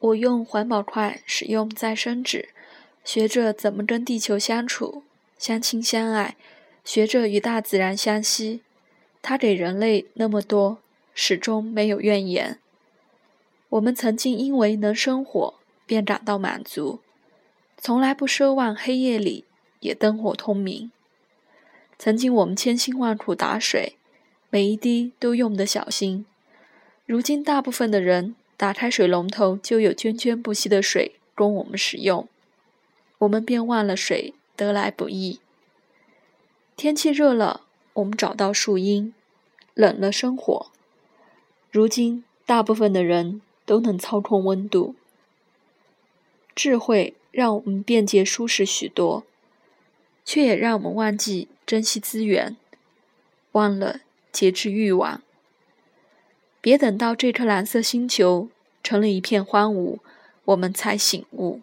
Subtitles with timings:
[0.00, 2.48] 我用环保筷使用再生纸，
[3.04, 5.02] 学着怎么跟地球相处，
[5.38, 6.36] 相亲相爱，
[6.84, 8.62] 学着与大自然相惜。
[9.20, 10.78] 它给人类那么多，
[11.14, 12.58] 始终没有怨言。
[13.68, 15.54] 我们曾经因为能生火
[15.84, 17.00] 便感到满足，
[17.76, 19.44] 从来不奢望黑夜里
[19.80, 20.90] 也灯火通明。
[21.98, 23.96] 曾经我们千辛万苦打水，
[24.48, 26.24] 每一滴都用得小心。
[27.04, 32.28] 如今大部分的人打开水龙头就有涓涓不息的水供我们使用，
[33.16, 35.40] 我们便忘了水得来不易。
[36.76, 37.62] 天气热了，
[37.94, 39.14] 我们找到树荫；
[39.72, 40.66] 冷了生火。
[41.70, 44.94] 如今大部分的人都能操控温度。
[46.54, 49.24] 智慧让我们便捷舒适许多，
[50.26, 51.48] 却也让我们忘记。
[51.64, 52.58] 珍惜资源，
[53.52, 54.00] 忘了
[54.30, 55.22] 节制欲望。
[56.60, 58.50] 别等到这颗蓝色星球
[58.82, 59.98] 成了一片荒芜，
[60.44, 61.60] 我们才醒悟。